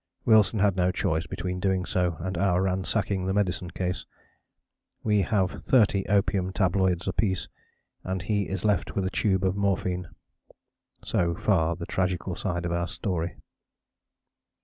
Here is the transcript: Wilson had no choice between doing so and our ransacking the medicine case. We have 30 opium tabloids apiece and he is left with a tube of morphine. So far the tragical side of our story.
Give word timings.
Wilson 0.25 0.57
had 0.57 0.75
no 0.75 0.91
choice 0.91 1.27
between 1.27 1.59
doing 1.59 1.85
so 1.85 2.17
and 2.21 2.35
our 2.35 2.63
ransacking 2.63 3.27
the 3.27 3.35
medicine 3.35 3.69
case. 3.69 4.03
We 5.03 5.21
have 5.21 5.51
30 5.51 6.07
opium 6.09 6.51
tabloids 6.53 7.07
apiece 7.07 7.47
and 8.03 8.23
he 8.23 8.49
is 8.49 8.65
left 8.65 8.95
with 8.95 9.05
a 9.05 9.11
tube 9.11 9.43
of 9.43 9.55
morphine. 9.55 10.07
So 11.03 11.35
far 11.35 11.75
the 11.75 11.85
tragical 11.85 12.33
side 12.33 12.65
of 12.65 12.71
our 12.71 12.87
story. 12.87 13.35